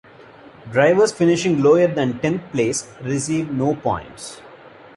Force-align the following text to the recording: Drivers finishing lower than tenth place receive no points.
Drivers 0.71 1.11
finishing 1.11 1.61
lower 1.61 1.85
than 1.85 2.17
tenth 2.21 2.41
place 2.51 2.87
receive 3.03 3.51
no 3.51 3.75
points. 3.75 4.41